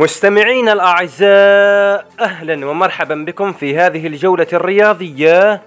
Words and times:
مستمعينا 0.00 0.72
الأعزاء 0.72 2.06
أهلا 2.20 2.66
ومرحبا 2.66 3.14
بكم 3.14 3.52
في 3.52 3.76
هذه 3.76 4.06
الجولة 4.06 4.46
الرياضية 4.52 5.62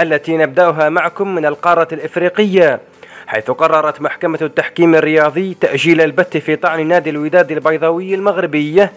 التي 0.00 0.36
نبدأها 0.36 0.88
معكم 0.88 1.34
من 1.34 1.46
القارة 1.46 1.88
الإفريقية 1.92 2.80
حيث 3.26 3.50
قررت 3.50 4.00
محكمة 4.00 4.38
التحكيم 4.42 4.94
الرياضي 4.94 5.56
تأجيل 5.60 6.00
البت 6.00 6.36
في 6.36 6.56
طعن 6.56 6.88
نادي 6.88 7.10
الوداد 7.10 7.52
البيضاوي 7.52 8.14
المغربية 8.14 8.92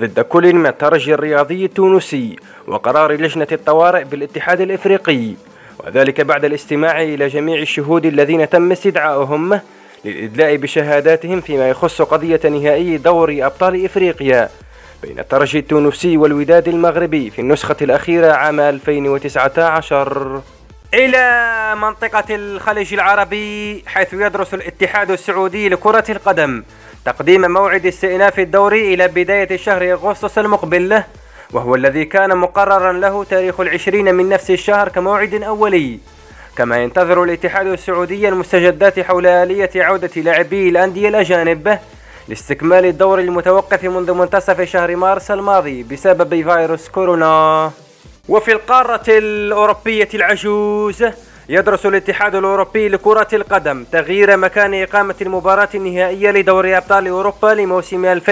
ضد 0.00 0.20
كل 0.20 0.54
من 0.54 0.66
الترجي 0.66 1.14
الرياضي 1.14 1.64
التونسي 1.64 2.36
وقرار 2.66 3.12
لجنة 3.12 3.48
الطوارئ 3.52 4.04
بالاتحاد 4.04 4.60
الإفريقي 4.60 5.32
وذلك 5.78 6.20
بعد 6.20 6.44
الاستماع 6.44 7.02
إلى 7.02 7.28
جميع 7.28 7.58
الشهود 7.60 8.06
الذين 8.06 8.48
تم 8.48 8.72
استدعائهم 8.72 9.60
للإدلاء 10.04 10.56
بشهاداتهم 10.56 11.40
فيما 11.40 11.68
يخص 11.68 12.02
قضية 12.02 12.40
نهائي 12.44 12.96
دوري 12.96 13.46
أبطال 13.46 13.84
إفريقيا 13.84 14.48
بين 15.02 15.18
الترجي 15.18 15.58
التونسي 15.58 16.16
والوداد 16.16 16.68
المغربي 16.68 17.30
في 17.30 17.38
النسخة 17.38 17.76
الأخيرة 17.82 18.32
عام 18.32 18.60
2019 18.60 20.42
إلى 20.94 21.74
منطقة 21.76 22.24
الخليج 22.30 22.94
العربي 22.94 23.82
حيث 23.86 24.12
يدرس 24.12 24.54
الاتحاد 24.54 25.10
السعودي 25.10 25.68
لكرة 25.68 26.04
القدم 26.08 26.62
تقديم 27.04 27.50
موعد 27.50 27.86
استئناف 27.86 28.38
الدوري 28.38 28.94
إلى 28.94 29.08
بداية 29.08 29.56
شهر 29.56 29.92
أغسطس 29.92 30.38
المقبل 30.38 30.88
له 30.88 31.04
وهو 31.52 31.74
الذي 31.74 32.04
كان 32.04 32.36
مقررا 32.36 32.92
له 32.92 33.24
تاريخ 33.24 33.60
العشرين 33.60 34.14
من 34.14 34.28
نفس 34.28 34.50
الشهر 34.50 34.88
كموعد 34.88 35.34
أولي. 35.34 35.98
كما 36.58 36.82
ينتظر 36.82 37.22
الاتحاد 37.24 37.66
السعودي 37.66 38.28
المستجدات 38.28 39.00
حول 39.00 39.26
آلية 39.26 39.70
عودة 39.76 40.10
لاعبي 40.16 40.68
الأندية 40.68 41.08
الأجانب 41.08 41.78
لاستكمال 42.28 42.84
الدور 42.84 43.18
المتوقف 43.20 43.84
منذ 43.84 44.12
منتصف 44.12 44.60
شهر 44.60 44.96
مارس 44.96 45.30
الماضي 45.30 45.82
بسبب 45.82 46.28
فيروس 46.28 46.88
كورونا. 46.88 47.70
وفي 48.28 48.52
القارة 48.52 49.04
الأوروبية 49.08 50.08
العجوز 50.14 51.04
يدرس 51.48 51.86
الاتحاد 51.86 52.34
الأوروبي 52.34 52.88
لكرة 52.88 53.28
القدم 53.32 53.84
تغيير 53.92 54.36
مكان 54.36 54.82
إقامة 54.82 55.14
المباراة 55.22 55.68
النهائية 55.74 56.30
لدوري 56.30 56.76
أبطال 56.76 57.08
أوروبا 57.08 57.46
لموسم 57.46 58.20
2019-2020 58.20 58.24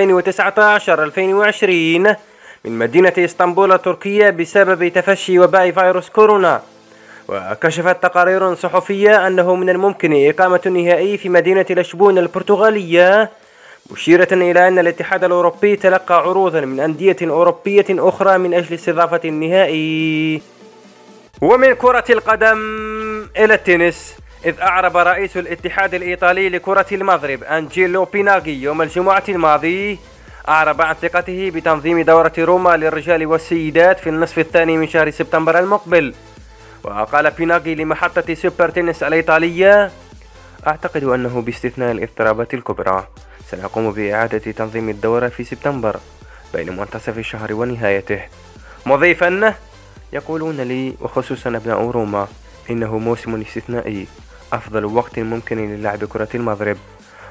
من 2.65 2.79
مدينة 2.79 3.13
إسطنبول 3.19 3.73
التركية 3.73 4.31
بسبب 4.31 4.89
تفشي 4.89 5.39
وباء 5.39 5.71
فيروس 5.71 6.09
كورونا. 6.09 6.63
وكشفت 7.29 8.03
تقارير 8.03 8.55
صحفية 8.55 9.27
أنه 9.27 9.55
من 9.55 9.71
الممكن 9.71 10.29
إقامة 10.29 10.61
النهائي 10.67 11.19
في 11.19 11.29
مدينة 11.29 11.67
لشبون 11.71 12.19
البرتغالية 12.19 13.31
مشيرة 13.91 14.29
إلى 14.33 14.69
أن 14.69 14.79
الاتحاد 14.79 15.25
الأوروبي 15.25 15.77
تلقى 15.77 16.15
عروضا 16.15 16.61
من 16.61 16.81
أندية 16.81 17.17
أوروبية 17.23 17.87
أخرى 17.91 18.39
من 18.39 18.55
أجل 18.55 18.75
استضافة 18.75 19.21
النهائي. 19.25 20.43
ومن 21.43 21.75
كرة 21.75 22.05
القدم 22.11 22.59
إلى 23.37 23.55
التنس 23.55 24.17
إذ 24.45 24.61
أعرب 24.61 24.97
رئيس 24.97 25.37
الاتحاد 25.37 25.95
الإيطالي 25.95 26.49
لكرة 26.49 26.87
المضرب 26.93 27.45
أنجيلو 27.45 28.05
بيناغي 28.05 28.63
يوم 28.63 28.83
الجمعة 28.83 29.25
الماضي 29.29 29.99
أعرب 30.49 30.83
عن 30.83 30.95
ثقته 30.95 31.51
بتنظيم 31.55 32.01
دورة 32.01 32.33
روما 32.39 32.77
للرجال 32.77 33.27
والسيدات 33.27 34.01
في 34.01 34.09
النصف 34.09 34.39
الثاني 34.39 34.77
من 34.77 34.89
شهر 34.89 35.11
سبتمبر 35.11 35.59
المقبل. 35.59 36.15
وقال 36.85 37.31
بيناكي 37.31 37.75
لمحطة 37.75 38.35
سوبر 38.35 38.71
تنس 38.71 39.03
الإيطالية 39.03 39.91
أعتقد 40.67 41.05
أنه 41.05 41.41
باستثناء 41.41 41.93
الاضطرابات 41.93 42.55
الكبرى 42.55 43.07
سنقوم 43.51 43.93
بإعادة 43.93 44.53
تنظيم 44.53 44.89
الدورة 44.89 45.29
في 45.29 45.45
سبتمبر 45.45 45.97
بين 46.55 46.77
منتصف 46.77 47.19
الشهر 47.19 47.55
ونهايته. 47.55 48.21
مضيفا 48.87 49.55
يقولون 50.13 50.57
لي 50.57 50.95
وخصوصا 51.01 51.51
أبناء 51.51 51.91
روما 51.91 52.29
إنه 52.71 52.99
موسم 52.99 53.41
استثنائي 53.41 54.07
أفضل 54.53 54.85
وقت 54.85 55.19
ممكن 55.19 55.77
للعب 55.77 56.05
كرة 56.05 56.29
المضرب. 56.35 56.77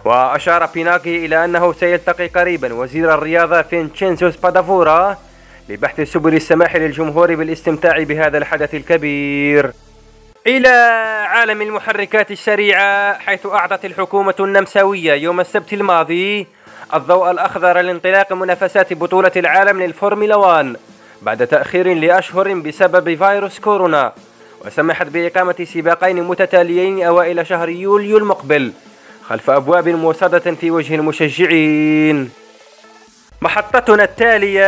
وأشار 0.05 0.65
بيناكي 0.65 1.25
إلى 1.25 1.45
أنه 1.45 1.73
سيلتقي 1.73 2.27
قريبا 2.27 2.73
وزير 2.73 3.13
الرياضة 3.13 3.61
فينشينزو 3.61 4.31
سبادافورا 4.31 5.17
لبحث 5.69 6.01
سبل 6.01 6.35
السماح 6.35 6.75
للجمهور 6.75 7.35
بالاستمتاع 7.35 8.03
بهذا 8.03 8.37
الحدث 8.37 8.75
الكبير. 8.75 9.71
إلى 10.47 10.67
عالم 11.27 11.61
المحركات 11.61 12.31
السريعة 12.31 13.13
حيث 13.19 13.45
أعطت 13.45 13.85
الحكومة 13.85 14.35
النمساوية 14.39 15.13
يوم 15.13 15.39
السبت 15.39 15.73
الماضي 15.73 16.47
الضوء 16.93 17.31
الأخضر 17.31 17.81
لانطلاق 17.81 18.33
منافسات 18.33 18.93
بطولة 18.93 19.31
العالم 19.35 19.81
للفورمولا 19.81 20.35
1 20.35 20.77
بعد 21.21 21.47
تأخير 21.47 21.93
لأشهر 21.93 22.53
بسبب 22.53 23.15
فيروس 23.15 23.59
كورونا 23.59 24.13
وسمحت 24.65 25.07
بإقامة 25.07 25.67
سباقين 25.73 26.23
متتاليين 26.23 27.03
أوائل 27.03 27.47
شهر 27.47 27.69
يوليو 27.69 28.17
المقبل 28.17 28.71
خلف 29.27 29.49
أبواب 29.49 29.89
موصدة 29.89 30.39
في 30.39 30.71
وجه 30.71 30.95
المشجعين. 30.95 32.44
محطتنا 33.41 34.03
التالية 34.03 34.65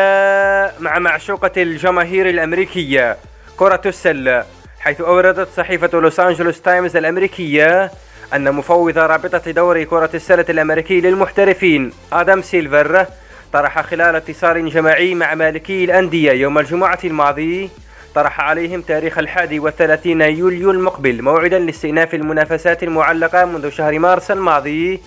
مع 0.80 1.00
معشوقة 1.00 1.52
الجماهير 1.58 2.30
الأمريكية 2.30 3.18
كرة 3.58 3.82
السلة 3.86 4.46
حيث 4.80 5.02
أوردت 5.02 5.48
صحيفة 5.58 6.00
لوس 6.00 6.20
أنجلوس 6.20 6.62
تايمز 6.62 6.96
الأمريكية 6.98 7.92
أن 8.34 8.52
مفوض 8.52 8.98
رابطة 8.98 9.52
دوري 9.52 9.86
كرة 9.86 10.10
السلة 10.14 10.46
الأمريكي 10.50 11.02
للمحترفين 11.02 11.92
آدم 12.14 12.42
سيلفر 12.42 13.06
طرح 13.54 13.82
خلال 13.82 14.16
اتصال 14.16 14.70
جماعي 14.70 15.16
مع 15.16 15.36
مالكي 15.36 15.84
الأندية 15.84 16.32
يوم 16.32 16.58
الجمعة 16.58 17.00
الماضي 17.04 17.70
طرح 18.16 18.42
عليهم 18.42 18.82
تاريخ 18.82 19.18
الحادي 19.18 19.60
والثلاثين 19.60 20.22
يوليو 20.22 20.72
المقبل 20.72 21.22
موعدا 21.22 21.60
لاستئناف 21.60 22.14
المنافسات 22.16 22.84
المعلقة 22.84 23.46
منذ 23.46 23.70
شهر 23.70 24.00
مارس 24.00 24.32
الماضي 24.32 25.02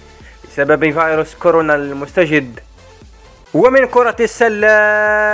بسبب 0.44 0.91
فيروس 0.91 1.34
كورونا 1.34 1.75
المستجد. 1.75 2.60
ومن 3.55 3.87
كرة 3.87 4.16
السلة 4.21 4.69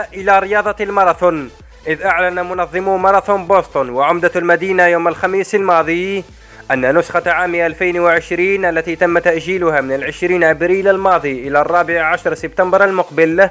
إلى 0.01 0.39
رياضة 0.39 0.75
الماراثون 0.81 1.51
إذ 1.87 2.03
أعلن 2.03 2.47
منظمو 2.47 2.97
ماراثون 2.97 3.47
بوسطن 3.47 3.91
وعمدة 3.91 4.31
المدينة 4.37 4.87
يوم 4.87 5.09
الخميس 5.09 5.55
الماضي 5.55 6.25
أن 6.71 6.99
نسخة 6.99 7.31
عام 7.31 7.55
2020 7.55 8.65
التي 8.65 8.97
تم 8.97 9.19
تأجيلها 9.19 9.81
من 9.81 9.95
العشرين 9.95 10.45
أبريل 10.45 10.89
الماضي 10.89 11.49
إلى 11.49 11.61
الرابع 11.61 12.03
عشر 12.03 12.35
سبتمبر 12.35 12.85
المقبل 12.85 13.49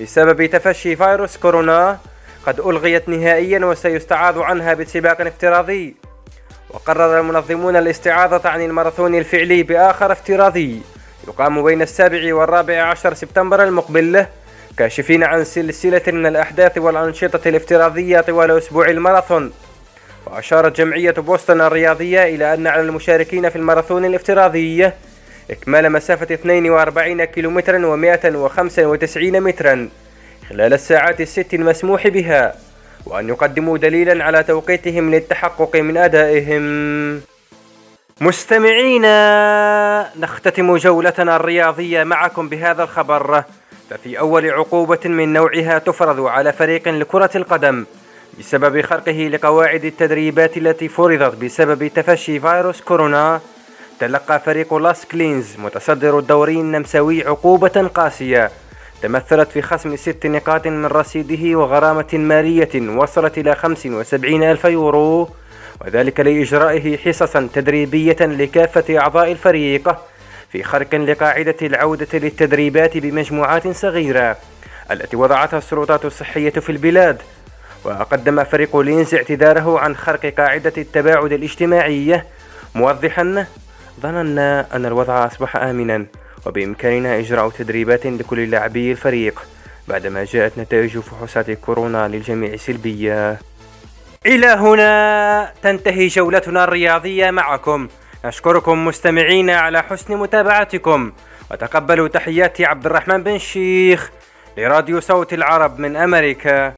بسبب 0.00 0.46
تفشي 0.46 0.96
فيروس 0.96 1.36
كورونا 1.36 1.98
قد 2.46 2.60
ألغيت 2.60 3.08
نهائيا 3.08 3.64
وسيستعاض 3.64 4.38
عنها 4.38 4.74
بسباق 4.74 5.20
افتراضي. 5.20 5.96
وقرر 6.70 7.20
المنظمون 7.20 7.76
الاستعاضة 7.76 8.48
عن 8.48 8.60
الماراثون 8.64 9.14
الفعلي 9.14 9.62
بآخر 9.62 10.12
افتراضي. 10.12 10.82
يقام 11.28 11.64
بين 11.64 11.82
السابع 11.82 12.34
والرابع 12.34 12.82
عشر 12.82 13.14
سبتمبر 13.14 13.64
المقبل 13.64 14.26
كاشفين 14.78 15.24
عن 15.24 15.44
سلسلة 15.44 16.02
من 16.06 16.26
الأحداث 16.26 16.78
والأنشطة 16.78 17.48
الافتراضية 17.48 18.20
طوال 18.20 18.50
أسبوع 18.50 18.88
الماراثون. 18.88 19.52
وأشارت 20.26 20.76
جمعية 20.76 21.10
بوسطن 21.10 21.60
الرياضية 21.60 22.24
إلى 22.24 22.54
أن 22.54 22.66
على 22.66 22.80
المشاركين 22.82 23.48
في 23.48 23.56
الماراثون 23.56 24.04
الافتراضي 24.04 24.90
إكمال 25.50 25.92
مسافة 25.92 26.34
42 26.34 27.24
كيلومترا 27.24 27.78
و195 27.78 29.16
مترا 29.18 29.88
خلال 30.48 30.72
الساعات 30.72 31.20
الست 31.20 31.54
المسموح 31.54 32.08
بها 32.08 32.54
وأن 33.06 33.28
يقدموا 33.28 33.78
دليلا 33.78 34.24
على 34.24 34.42
توقيتهم 34.42 35.10
للتحقق 35.10 35.76
من 35.76 35.96
أدائهم. 35.96 37.27
مستمعينا 38.20 40.10
نختتم 40.20 40.76
جولتنا 40.76 41.36
الرياضية 41.36 42.04
معكم 42.04 42.48
بهذا 42.48 42.82
الخبر. 42.82 43.42
ففي 43.90 44.18
أول 44.18 44.50
عقوبة 44.50 44.98
من 45.04 45.32
نوعها 45.32 45.78
تفرض 45.78 46.20
على 46.20 46.52
فريق 46.52 46.88
لكرة 46.88 47.30
القدم 47.34 47.84
بسبب 48.38 48.80
خرقه 48.80 49.12
لقواعد 49.12 49.84
التدريبات 49.84 50.56
التي 50.56 50.88
فرضت 50.88 51.44
بسبب 51.44 51.86
تفشي 51.86 52.40
فيروس 52.40 52.80
كورونا 52.80 53.40
تلقى 54.00 54.40
فريق 54.40 54.74
لاسك 54.74 55.06
لينز 55.06 55.56
متصدر 55.58 56.18
الدوري 56.18 56.60
النمساوي 56.60 57.26
عقوبة 57.26 57.90
قاسية. 57.94 58.50
تمثلت 59.02 59.50
في 59.50 59.62
خصم 59.62 59.96
ست 59.96 60.26
نقاط 60.26 60.66
من 60.66 60.86
رصيده 60.86 61.58
وغرامة 61.58 62.08
مالية 62.12 62.96
وصلت 62.96 63.38
إلى 63.38 63.54
75 63.54 64.42
ألف 64.42 64.64
يورو. 64.64 65.28
وذلك 65.80 66.20
لإجرائه 66.20 66.96
حصصا 66.96 67.48
تدريبية 67.54 68.16
لكافة 68.20 68.98
أعضاء 68.98 69.32
الفريق 69.32 69.96
في 70.52 70.62
خرق 70.62 70.94
لقاعدة 70.94 71.56
العودة 71.62 72.18
للتدريبات 72.18 72.98
بمجموعات 72.98 73.68
صغيرة 73.68 74.36
التي 74.90 75.16
وضعتها 75.16 75.58
السلطات 75.58 76.04
الصحية 76.04 76.50
في 76.50 76.70
البلاد. 76.70 77.22
وقدم 77.84 78.44
فريق 78.44 78.76
لينز 78.76 79.14
اعتذاره 79.14 79.78
عن 79.78 79.96
خرق 79.96 80.26
قاعدة 80.26 80.72
التباعد 80.78 81.32
الاجتماعي. 81.32 82.22
موضحا 82.74 83.46
ظننا 84.00 84.76
أن 84.76 84.86
الوضع 84.86 85.26
أصبح 85.26 85.56
آمنا 85.56 86.06
وبإمكاننا 86.46 87.18
إجراء 87.18 87.50
تدريبات 87.50 88.06
لكل 88.06 88.50
لاعبي 88.50 88.92
الفريق 88.92 89.42
بعدما 89.88 90.24
جاءت 90.24 90.58
نتائج 90.58 90.98
فحوصات 90.98 91.50
كورونا 91.50 92.08
للجميع 92.08 92.56
سلبية. 92.56 93.38
إلى 94.26 94.46
هنا 94.46 95.52
تنتهي 95.62 96.06
جولتنا 96.06 96.64
الرياضية 96.64 97.30
معكم. 97.30 97.88
نشكركم 98.24 98.84
مستمعين 98.84 99.50
على 99.50 99.82
حسن 99.82 100.16
متابعتكم. 100.16 101.12
وتقبلوا 101.50 102.08
تحيات 102.08 102.60
عبد 102.60 102.86
الرحمن 102.86 103.22
بن 103.22 103.38
شيخ 103.38 104.10
لراديو 104.56 105.00
صوت 105.00 105.32
العرب 105.32 105.78
من 105.78 105.96
أمريكا. 105.96 106.66